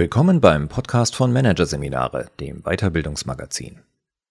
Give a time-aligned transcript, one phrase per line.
[0.00, 3.80] Willkommen beim Podcast von Managerseminare, dem Weiterbildungsmagazin.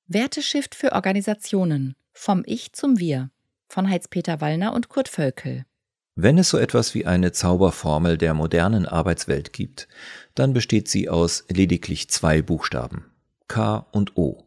[0.07, 1.95] Werteshift für Organisationen.
[2.11, 3.29] Vom Ich zum Wir.
[3.67, 5.67] Von Heinz-Peter Wallner und Kurt Völkel.
[6.15, 9.87] Wenn es so etwas wie eine Zauberformel der modernen Arbeitswelt gibt,
[10.33, 13.05] dann besteht sie aus lediglich zwei Buchstaben.
[13.47, 14.45] K und O.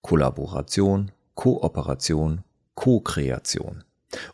[0.00, 2.44] Kollaboration, Kooperation,
[2.76, 3.84] Co-Kreation.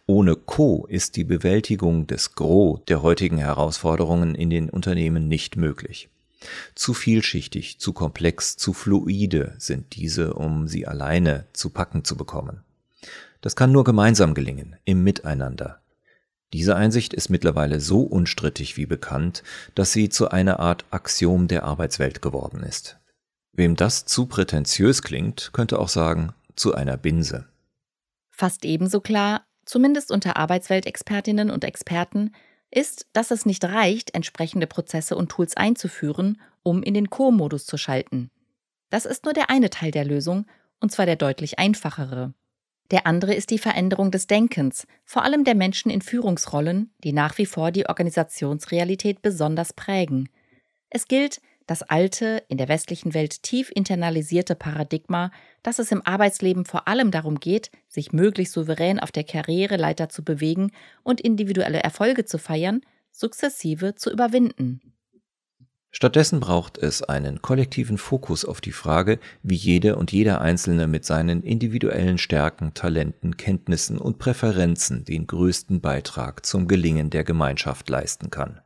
[0.07, 6.09] Ohne Co ist die Bewältigung des Gros der heutigen Herausforderungen in den Unternehmen nicht möglich.
[6.75, 12.63] Zu vielschichtig, zu komplex, zu fluide sind diese, um sie alleine zu packen zu bekommen.
[13.41, 15.81] Das kann nur gemeinsam gelingen, im Miteinander.
[16.53, 19.43] Diese Einsicht ist mittlerweile so unstrittig wie bekannt,
[19.75, 22.99] dass sie zu einer Art Axiom der Arbeitswelt geworden ist.
[23.53, 27.47] Wem das zu prätentiös klingt, könnte auch sagen, zu einer Binse.
[28.31, 32.35] Fast ebenso klar, zumindest unter Arbeitsweltexpertinnen und Experten,
[32.71, 37.77] ist, dass es nicht reicht, entsprechende Prozesse und Tools einzuführen, um in den Co-Modus zu
[37.77, 38.31] schalten.
[38.91, 40.47] Das ist nur der eine Teil der Lösung,
[40.81, 42.35] und zwar der deutlich einfachere.
[42.91, 47.37] Der andere ist die Veränderung des Denkens, vor allem der Menschen in Führungsrollen, die nach
[47.37, 50.31] wie vor die Organisationsrealität besonders prägen.
[50.89, 55.31] Es gilt, das alte, in der westlichen Welt tief internalisierte Paradigma,
[55.63, 60.25] dass es im Arbeitsleben vor allem darum geht, sich möglichst souverän auf der Karriereleiter zu
[60.25, 60.73] bewegen
[61.05, 62.81] und individuelle Erfolge zu feiern,
[63.13, 64.81] sukzessive zu überwinden.
[65.91, 71.05] Stattdessen braucht es einen kollektiven Fokus auf die Frage, wie jede und jeder Einzelne mit
[71.05, 78.31] seinen individuellen Stärken, Talenten, Kenntnissen und Präferenzen den größten Beitrag zum Gelingen der Gemeinschaft leisten
[78.31, 78.61] kann.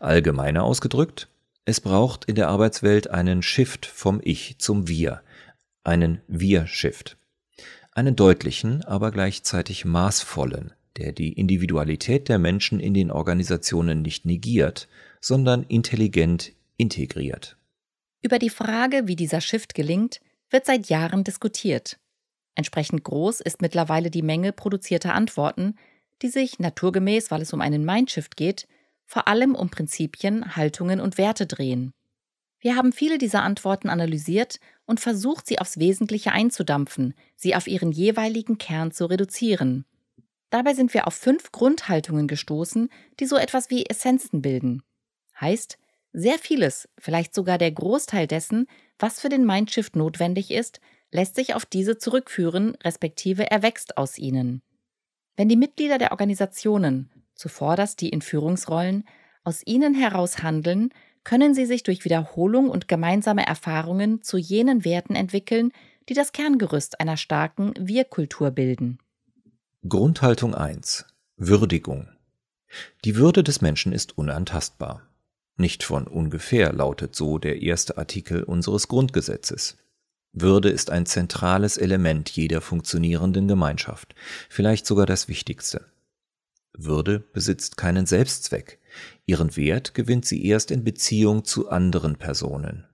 [0.00, 1.28] Allgemeiner ausgedrückt,
[1.64, 5.22] es braucht in der Arbeitswelt einen Shift vom Ich zum Wir,
[5.84, 7.16] einen Wir-Shift.
[7.92, 14.88] Einen deutlichen, aber gleichzeitig maßvollen, der die Individualität der Menschen in den Organisationen nicht negiert,
[15.20, 17.56] sondern intelligent integriert.
[18.22, 21.98] Über die Frage, wie dieser Shift gelingt, wird seit Jahren diskutiert.
[22.54, 25.76] Entsprechend groß ist mittlerweile die Menge produzierter Antworten,
[26.22, 28.66] die sich naturgemäß, weil es um einen Mindshift geht,
[29.12, 31.92] vor allem um Prinzipien, Haltungen und Werte drehen.
[32.60, 37.92] Wir haben viele dieser Antworten analysiert und versucht, sie aufs Wesentliche einzudampfen, sie auf ihren
[37.92, 39.84] jeweiligen Kern zu reduzieren.
[40.48, 42.88] Dabei sind wir auf fünf Grundhaltungen gestoßen,
[43.20, 44.82] die so etwas wie Essenzen bilden.
[45.38, 45.76] Heißt,
[46.14, 48.66] sehr vieles, vielleicht sogar der Großteil dessen,
[48.98, 50.80] was für den Mindshift notwendig ist,
[51.10, 54.62] lässt sich auf diese zurückführen, respektive erwächst aus ihnen.
[55.36, 57.10] Wenn die Mitglieder der Organisationen
[57.42, 59.04] zuvorderst die in Führungsrollen,
[59.42, 60.90] aus ihnen heraus handeln,
[61.24, 65.72] können sie sich durch Wiederholung und gemeinsame Erfahrungen zu jenen Werten entwickeln,
[66.08, 68.98] die das Kerngerüst einer starken Wir-Kultur bilden.
[69.88, 71.04] Grundhaltung 1.
[71.36, 72.08] Würdigung.
[73.04, 75.02] Die Würde des Menschen ist unantastbar.
[75.56, 79.76] Nicht von ungefähr lautet so der erste Artikel unseres Grundgesetzes.
[80.32, 84.14] Würde ist ein zentrales Element jeder funktionierenden Gemeinschaft,
[84.48, 85.91] vielleicht sogar das wichtigste.
[86.74, 88.78] Würde besitzt keinen Selbstzweck.
[89.26, 92.84] Ihren Wert gewinnt sie erst in Beziehung zu anderen Personen.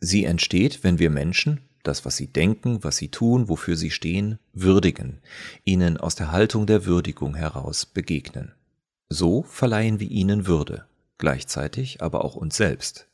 [0.00, 4.38] Sie entsteht, wenn wir Menschen, das, was sie denken, was sie tun, wofür sie stehen,
[4.52, 5.20] würdigen,
[5.64, 8.52] ihnen aus der Haltung der Würdigung heraus begegnen.
[9.08, 10.86] So verleihen wir ihnen Würde,
[11.18, 13.06] gleichzeitig aber auch uns selbst.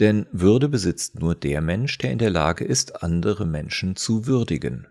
[0.00, 4.86] Denn Würde besitzt nur der Mensch, der in der Lage ist, andere Menschen zu würdigen.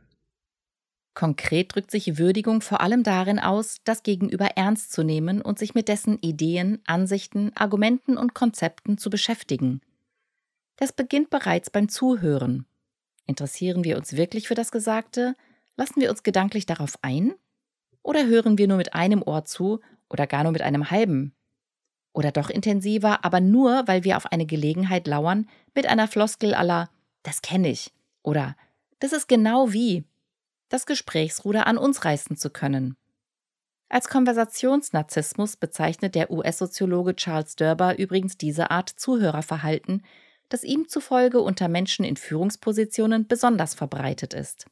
[1.18, 5.74] Konkret drückt sich Würdigung vor allem darin aus, das Gegenüber ernst zu nehmen und sich
[5.74, 9.82] mit dessen Ideen, Ansichten, Argumenten und Konzepten zu beschäftigen.
[10.76, 12.68] Das beginnt bereits beim Zuhören.
[13.26, 15.34] Interessieren wir uns wirklich für das Gesagte?
[15.76, 17.34] Lassen wir uns gedanklich darauf ein?
[18.04, 19.80] Oder hören wir nur mit einem Ohr zu
[20.12, 21.34] oder gar nur mit einem halben?
[22.14, 26.92] Oder doch intensiver, aber nur, weil wir auf eine Gelegenheit lauern, mit einer Floskel aller
[27.24, 27.92] Das kenne ich
[28.22, 28.56] oder
[29.00, 30.04] Das ist genau wie
[30.70, 32.96] das Gesprächsruder an uns reißen zu können.
[33.90, 40.04] Als Konversationsnarzissmus bezeichnet der US-Soziologe Charles Derber übrigens diese Art Zuhörerverhalten,
[40.50, 44.66] das ihm zufolge unter Menschen in Führungspositionen besonders verbreitet ist.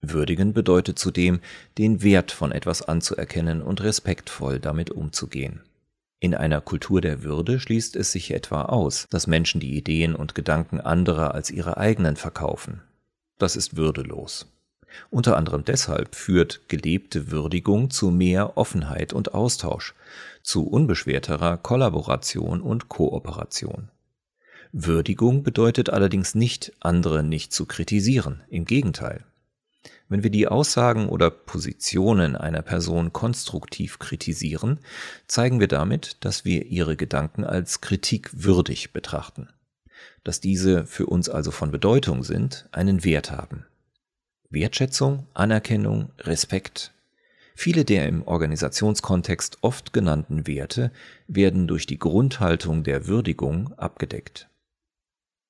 [0.00, 1.40] Würdigen bedeutet zudem,
[1.78, 5.62] den Wert von etwas anzuerkennen und respektvoll damit umzugehen.
[6.20, 10.34] In einer Kultur der Würde schließt es sich etwa aus, dass Menschen die Ideen und
[10.34, 12.82] Gedanken anderer als ihre eigenen verkaufen.
[13.38, 14.46] Das ist würdelos.
[15.10, 19.94] Unter anderem deshalb führt gelebte Würdigung zu mehr Offenheit und Austausch,
[20.42, 23.88] zu unbeschwerterer Kollaboration und Kooperation.
[24.72, 29.24] Würdigung bedeutet allerdings nicht, andere nicht zu kritisieren, im Gegenteil.
[30.08, 34.78] Wenn wir die Aussagen oder Positionen einer Person konstruktiv kritisieren,
[35.26, 39.48] zeigen wir damit, dass wir ihre Gedanken als kritikwürdig betrachten.
[40.22, 43.66] Dass diese für uns also von Bedeutung sind, einen Wert haben.
[44.50, 46.92] Wertschätzung, Anerkennung, Respekt.
[47.54, 50.92] Viele der im Organisationskontext oft genannten Werte
[51.26, 54.48] werden durch die Grundhaltung der Würdigung abgedeckt.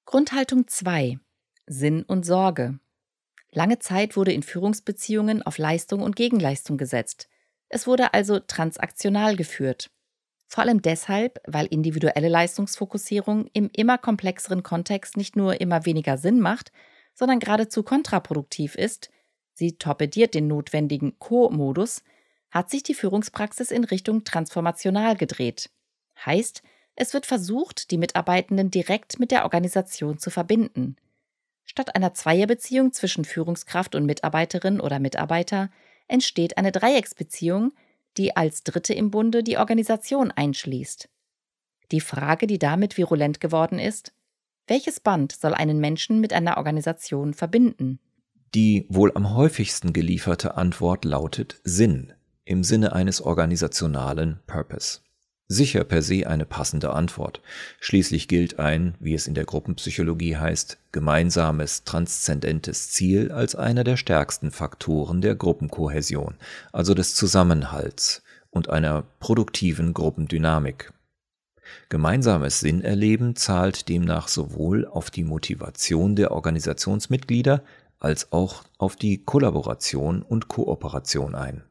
[0.04, 1.18] Grundhaltung 2
[1.66, 2.78] Sinn und Sorge
[3.50, 7.28] Lange Zeit wurde in Führungsbeziehungen auf Leistung und Gegenleistung gesetzt.
[7.68, 9.90] Es wurde also transaktional geführt.
[10.46, 16.40] Vor allem deshalb, weil individuelle Leistungsfokussierung im immer komplexeren Kontext nicht nur immer weniger Sinn
[16.40, 16.70] macht,
[17.16, 19.10] sondern geradezu kontraproduktiv ist,
[19.54, 22.04] sie torpediert den notwendigen Co-Modus,
[22.50, 25.70] hat sich die Führungspraxis in Richtung transformational gedreht.
[26.24, 26.62] Heißt,
[26.94, 30.96] es wird versucht, die Mitarbeitenden direkt mit der Organisation zu verbinden.
[31.64, 35.70] Statt einer Zweierbeziehung zwischen Führungskraft und Mitarbeiterin oder Mitarbeiter
[36.08, 37.72] entsteht eine Dreiecksbeziehung,
[38.16, 41.08] die als Dritte im Bunde die Organisation einschließt.
[41.92, 44.12] Die Frage, die damit virulent geworden ist,
[44.66, 47.98] welches Band soll einen Menschen mit einer Organisation verbinden?
[48.54, 52.12] Die wohl am häufigsten gelieferte Antwort lautet Sinn
[52.44, 55.00] im Sinne eines organisationalen Purpose.
[55.48, 57.40] Sicher per se eine passende Antwort.
[57.78, 63.96] Schließlich gilt ein, wie es in der Gruppenpsychologie heißt, gemeinsames transzendentes Ziel als einer der
[63.96, 66.34] stärksten Faktoren der Gruppenkohäsion,
[66.72, 70.92] also des Zusammenhalts und einer produktiven Gruppendynamik.
[71.88, 77.62] Gemeinsames Sinnerleben zahlt demnach sowohl auf die Motivation der Organisationsmitglieder
[77.98, 81.62] als auch auf die Kollaboration und Kooperation ein.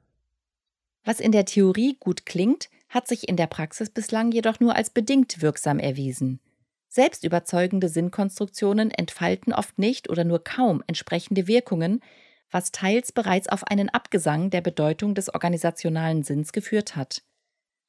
[1.04, 4.90] Was in der Theorie gut klingt, hat sich in der Praxis bislang jedoch nur als
[4.90, 6.40] bedingt wirksam erwiesen.
[6.88, 12.02] Selbstüberzeugende Sinnkonstruktionen entfalten oft nicht oder nur kaum entsprechende Wirkungen,
[12.50, 17.22] was teils bereits auf einen Abgesang der Bedeutung des organisationalen Sinns geführt hat.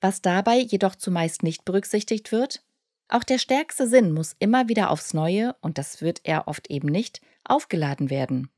[0.06, 2.62] Was dabei jedoch zumeist nicht berücksichtigt wird,
[3.08, 6.86] auch der stärkste Sinn muss immer wieder aufs Neue, und das wird er oft eben
[6.86, 8.48] nicht, aufgeladen werden.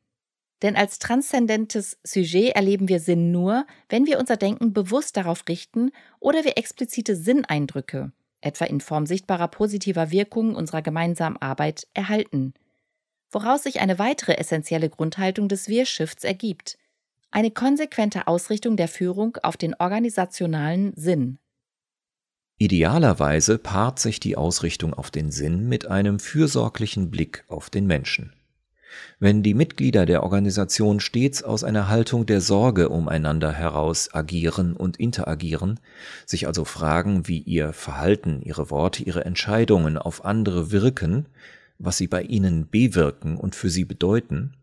[0.61, 5.91] Denn als transzendentes Sujet erleben wir Sinn nur, wenn wir unser Denken bewusst darauf richten
[6.21, 8.13] oder wir explizite Sinneindrücke,
[8.43, 12.53] etwa in Form sichtbarer positiver Wirkungen unserer gemeinsamen Arbeit, erhalten.
[13.31, 16.77] Woraus sich eine weitere essentielle Grundhaltung des Wir-Shifts ergibt.
[17.31, 21.39] Eine konsequente Ausrichtung der Führung auf den organisationalen Sinn.
[22.59, 28.33] Idealerweise paart sich die Ausrichtung auf den Sinn mit einem fürsorglichen Blick auf den Menschen.
[29.21, 34.97] Wenn die Mitglieder der Organisation stets aus einer Haltung der Sorge umeinander heraus agieren und
[34.97, 35.79] interagieren,
[36.25, 41.27] sich also fragen, wie ihr Verhalten, ihre Worte, ihre Entscheidungen auf andere wirken,
[41.79, 44.55] was sie bei ihnen bewirken und für sie bedeuten,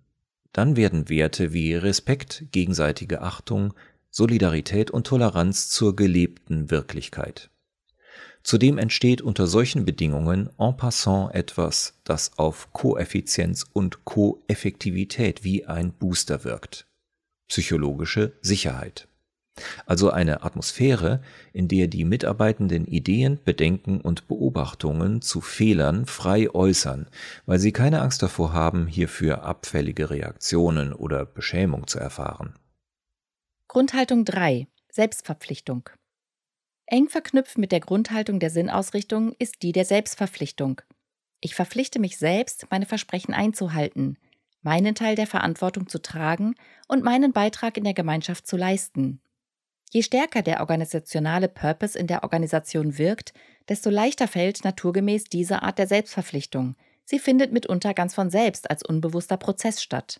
[0.56, 3.74] dann werden Werte wie Respekt, gegenseitige Achtung,
[4.10, 7.50] Solidarität und Toleranz zur gelebten Wirklichkeit.
[8.42, 15.92] Zudem entsteht unter solchen Bedingungen en passant etwas, das auf Koeffizienz und Koeffektivität wie ein
[15.92, 16.88] Booster wirkt.
[17.50, 19.10] Psychologische Sicherheit.
[19.86, 21.22] Also eine Atmosphäre,
[21.54, 27.07] in der die Mitarbeitenden Ideen, Bedenken und Beobachtungen zu Fehlern frei äußern,
[27.46, 32.54] weil sie keine Angst davor haben, hierfür abfällige Reaktionen oder Beschämung zu erfahren.
[33.68, 35.90] Grundhaltung 3 Selbstverpflichtung
[36.88, 40.82] Eng verknüpft mit der Grundhaltung der Sinnausrichtung ist die der Selbstverpflichtung.
[41.41, 44.18] Ich verpflichte mich selbst, meine Versprechen einzuhalten,
[44.62, 46.56] meinen Teil der Verantwortung zu tragen
[46.88, 49.20] und meinen Beitrag in der Gemeinschaft zu leisten.
[49.96, 53.34] Je stärker der organisationale Purpose in der Organisation wirkt,
[53.70, 56.75] desto leichter fällt naturgemäß diese Art der Selbstverpflichtung.
[57.06, 60.20] Sie findet mitunter ganz von selbst als unbewusster Prozess statt.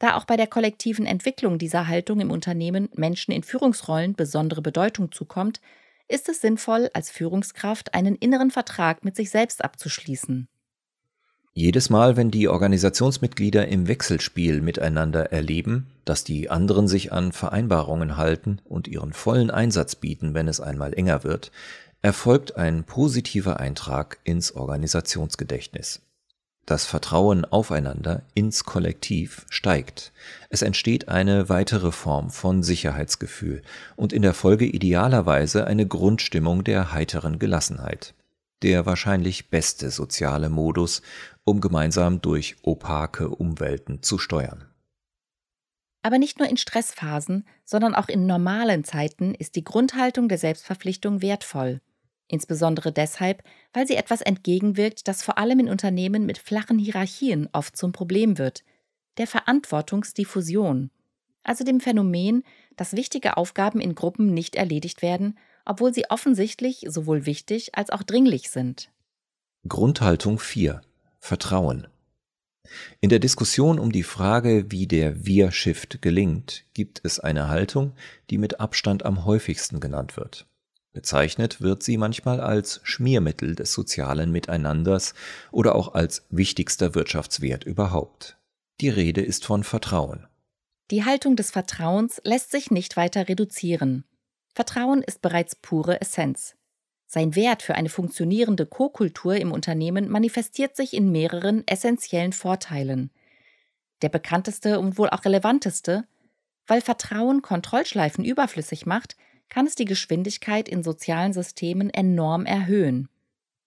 [0.00, 5.12] Da auch bei der kollektiven Entwicklung dieser Haltung im Unternehmen Menschen in Führungsrollen besondere Bedeutung
[5.12, 5.60] zukommt,
[6.08, 10.48] ist es sinnvoll, als Führungskraft einen inneren Vertrag mit sich selbst abzuschließen.
[11.58, 18.18] Jedes Mal, wenn die Organisationsmitglieder im Wechselspiel miteinander erleben, dass die anderen sich an Vereinbarungen
[18.18, 21.50] halten und ihren vollen Einsatz bieten, wenn es einmal enger wird,
[22.02, 26.02] erfolgt ein positiver Eintrag ins Organisationsgedächtnis.
[26.66, 30.12] Das Vertrauen aufeinander ins Kollektiv steigt.
[30.50, 33.62] Es entsteht eine weitere Form von Sicherheitsgefühl
[33.96, 38.12] und in der Folge idealerweise eine Grundstimmung der heiteren Gelassenheit.
[38.62, 41.02] Der wahrscheinlich beste soziale Modus,
[41.44, 44.64] um gemeinsam durch opake Umwelten zu steuern.
[46.02, 51.20] Aber nicht nur in Stressphasen, sondern auch in normalen Zeiten ist die Grundhaltung der Selbstverpflichtung
[51.20, 51.80] wertvoll.
[52.28, 57.76] Insbesondere deshalb, weil sie etwas entgegenwirkt, das vor allem in Unternehmen mit flachen Hierarchien oft
[57.76, 58.64] zum Problem wird.
[59.18, 60.90] der Verantwortungsdiffusion,
[61.42, 62.42] also dem Phänomen,
[62.76, 68.02] dass wichtige Aufgaben in Gruppen nicht erledigt werden, obwohl sie offensichtlich sowohl wichtig als auch
[68.02, 68.90] dringlich sind.
[69.68, 70.80] Grundhaltung 4
[71.18, 71.88] Vertrauen
[73.00, 77.92] in der Diskussion um die Frage, wie der Wir-Shift gelingt, gibt es eine Haltung,
[78.30, 80.46] die mit Abstand am häufigsten genannt wird.
[80.92, 85.14] Bezeichnet wird sie manchmal als Schmiermittel des sozialen Miteinanders
[85.52, 88.38] oder auch als wichtigster Wirtschaftswert überhaupt.
[88.80, 90.26] Die Rede ist von Vertrauen.
[90.90, 94.04] Die Haltung des Vertrauens lässt sich nicht weiter reduzieren.
[94.56, 96.56] Vertrauen ist bereits pure Essenz.
[97.06, 103.10] Sein Wert für eine funktionierende Co-Kultur im Unternehmen manifestiert sich in mehreren essentiellen Vorteilen.
[104.00, 106.08] Der bekannteste und wohl auch relevanteste,
[106.66, 109.18] weil Vertrauen Kontrollschleifen überflüssig macht,
[109.50, 113.10] kann es die Geschwindigkeit in sozialen Systemen enorm erhöhen.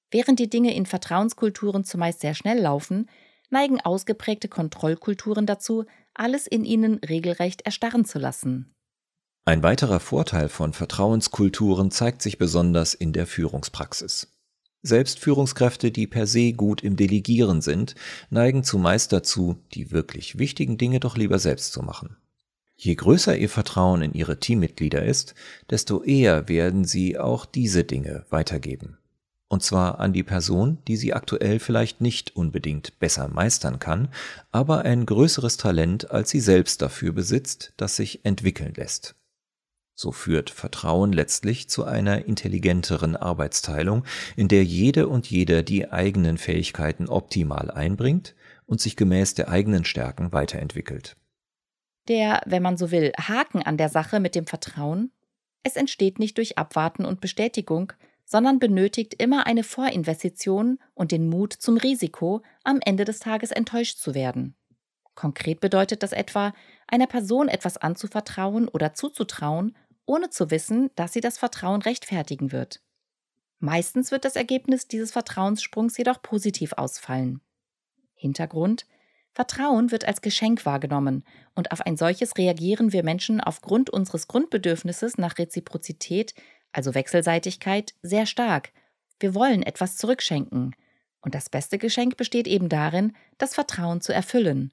[0.10, 3.08] Während die Dinge in Vertrauenskulturen zumeist sehr schnell laufen,
[3.52, 8.74] neigen ausgeprägte Kontrollkulturen dazu, alles in ihnen regelrecht erstarren zu lassen.
[9.46, 14.28] Ein weiterer Vorteil von Vertrauenskulturen zeigt sich besonders in der Führungspraxis.
[14.82, 17.96] Selbst Führungskräfte, die per se gut im Delegieren sind,
[18.30, 22.16] neigen zumeist dazu, die wirklich wichtigen Dinge doch lieber selbst zu machen.
[22.78, 25.36] Je größer ihr Vertrauen in ihre Teammitglieder ist,
[25.70, 28.98] desto eher werden sie auch diese Dinge weitergeben.
[29.50, 34.08] Und zwar an die Person, die sie aktuell vielleicht nicht unbedingt besser meistern kann,
[34.52, 39.16] aber ein größeres Talent als sie selbst dafür besitzt, das sich entwickeln lässt.
[40.02, 44.06] So führt Vertrauen letztlich zu einer intelligenteren Arbeitsteilung,
[44.38, 48.34] in der jede und jeder die eigenen Fähigkeiten optimal einbringt
[48.66, 51.18] und sich gemäß der eigenen Stärken weiterentwickelt.
[52.08, 55.12] Der, wenn man so will, Haken an der Sache mit dem Vertrauen?
[55.64, 57.92] Es entsteht nicht durch Abwarten und Bestätigung,
[58.24, 63.98] sondern benötigt immer eine Vorinvestition und den Mut zum Risiko, am Ende des Tages enttäuscht
[63.98, 64.56] zu werden.
[65.14, 66.54] Konkret bedeutet das etwa,
[66.88, 69.76] einer Person etwas anzuvertrauen oder zuzutrauen
[70.10, 72.82] ohne zu wissen, dass sie das Vertrauen rechtfertigen wird.
[73.60, 77.42] Meistens wird das Ergebnis dieses Vertrauenssprungs jedoch positiv ausfallen.
[78.16, 78.88] Hintergrund
[79.34, 81.24] Vertrauen wird als Geschenk wahrgenommen,
[81.54, 86.34] und auf ein solches reagieren wir Menschen aufgrund unseres Grundbedürfnisses nach Reziprozität,
[86.72, 88.72] also Wechselseitigkeit, sehr stark.
[89.20, 90.76] Wir wollen etwas zurückschenken.
[91.22, 94.72] Und das beste Geschenk besteht eben darin, das Vertrauen zu erfüllen.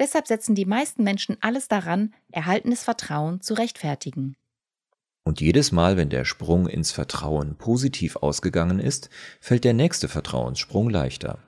[0.00, 4.36] Deshalb setzen die meisten Menschen alles daran, erhaltenes Vertrauen zu rechtfertigen.
[5.24, 9.08] Und jedes Mal, wenn der Sprung ins Vertrauen positiv ausgegangen ist,
[9.40, 11.38] fällt der nächste Vertrauenssprung leichter.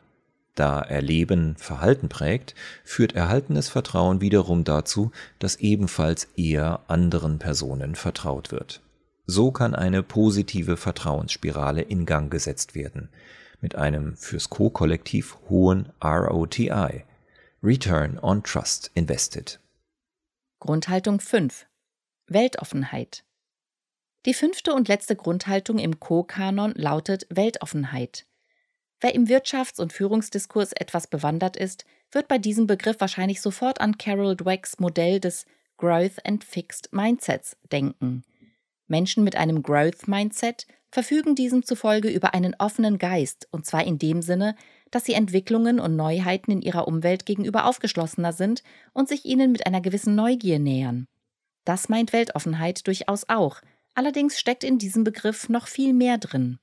[0.54, 8.50] Da Erleben Verhalten prägt, führt erhaltenes Vertrauen wiederum dazu, dass ebenfalls eher anderen Personen vertraut
[8.50, 8.80] wird.
[9.26, 13.10] So kann eine positive Vertrauensspirale in Gang gesetzt werden,
[13.60, 17.04] mit einem fürs Co-Kollektiv hohen ROTI,
[17.62, 19.60] Return on Trust Invested.
[20.60, 21.66] Grundhaltung 5
[22.28, 23.25] Weltoffenheit
[24.26, 28.26] die fünfte und letzte Grundhaltung im Co-Kanon lautet Weltoffenheit.
[29.00, 33.98] Wer im Wirtschafts- und Führungsdiskurs etwas bewandert ist, wird bei diesem Begriff wahrscheinlich sofort an
[33.98, 38.24] Carol Dwecks Modell des Growth and Fixed Mindsets denken.
[38.88, 43.98] Menschen mit einem Growth Mindset verfügen diesem zufolge über einen offenen Geist, und zwar in
[43.98, 44.56] dem Sinne,
[44.90, 49.66] dass sie Entwicklungen und Neuheiten in ihrer Umwelt gegenüber aufgeschlossener sind und sich ihnen mit
[49.66, 51.06] einer gewissen Neugier nähern.
[51.64, 53.60] Das meint Weltoffenheit durchaus auch,
[53.96, 56.58] Allerdings steckt in diesem Begriff noch viel mehr drin.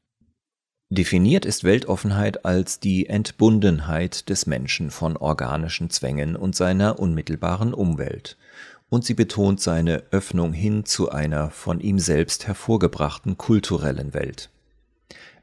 [0.92, 8.38] Definiert ist Weltoffenheit als die Entbundenheit des Menschen von organischen Zwängen und seiner unmittelbaren Umwelt.
[8.90, 14.52] Und sie betont seine Öffnung hin zu einer von ihm selbst hervorgebrachten kulturellen Welt.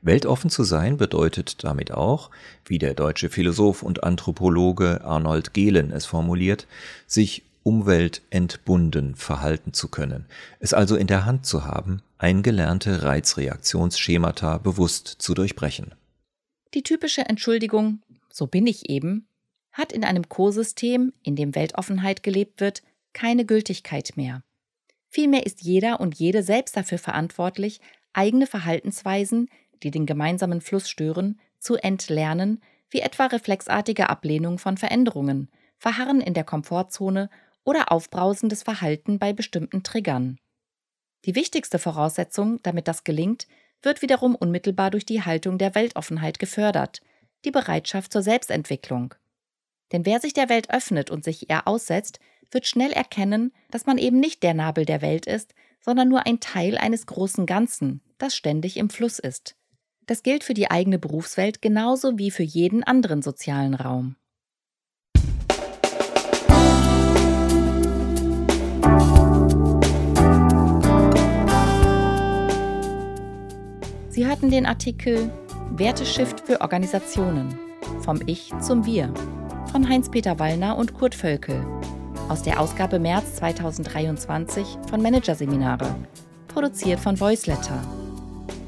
[0.00, 2.30] Weltoffen zu sein bedeutet damit auch,
[2.64, 6.68] wie der deutsche Philosoph und Anthropologe Arnold Gehlen es formuliert,
[7.08, 10.26] sich umweltentbunden verhalten zu können,
[10.58, 15.94] es also in der Hand zu haben, eingelernte Reizreaktionsschemata bewusst zu durchbrechen.
[16.74, 18.00] Die typische Entschuldigung,
[18.30, 19.26] so bin ich eben,
[19.72, 24.42] hat in einem Co-System, in dem Weltoffenheit gelebt wird, keine Gültigkeit mehr.
[25.08, 27.80] Vielmehr ist jeder und jede selbst dafür verantwortlich,
[28.12, 29.48] eigene Verhaltensweisen,
[29.82, 35.48] die den gemeinsamen Fluss stören, zu entlernen, wie etwa reflexartige Ablehnung von Veränderungen,
[35.78, 37.30] Verharren in der Komfortzone
[37.64, 40.38] oder aufbrausendes Verhalten bei bestimmten Triggern.
[41.24, 43.46] Die wichtigste Voraussetzung, damit das gelingt,
[43.82, 47.00] wird wiederum unmittelbar durch die Haltung der Weltoffenheit gefördert,
[47.44, 49.14] die Bereitschaft zur Selbstentwicklung.
[49.92, 53.98] Denn wer sich der Welt öffnet und sich ihr aussetzt, wird schnell erkennen, dass man
[53.98, 58.36] eben nicht der Nabel der Welt ist, sondern nur ein Teil eines großen Ganzen, das
[58.36, 59.56] ständig im Fluss ist.
[60.06, 64.16] Das gilt für die eigene Berufswelt genauso wie für jeden anderen sozialen Raum.
[74.40, 75.30] Hörten den Artikel
[75.76, 77.58] Werteshift für Organisationen
[78.00, 79.12] vom Ich zum Wir
[79.70, 81.62] von Heinz-Peter Wallner und Kurt Völkel
[82.30, 85.94] aus der Ausgabe März 2023 von Managerseminare,
[86.48, 87.82] produziert von Voiceletter.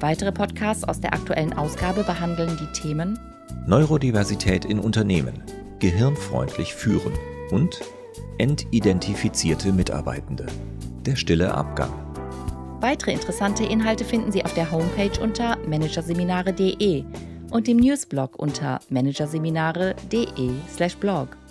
[0.01, 3.19] Weitere Podcasts aus der aktuellen Ausgabe behandeln die Themen
[3.67, 5.43] Neurodiversität in Unternehmen,
[5.79, 7.15] gehirnfreundlich führen
[7.51, 7.81] und
[8.37, 10.45] entidentifizierte Mitarbeitende.
[11.07, 11.93] Der stille Abgang.
[12.83, 17.05] Weitere interessante Inhalte finden Sie auf der Homepage unter managerseminare.de
[17.51, 21.42] und dem Newsblog unter managerseminare.de/blog.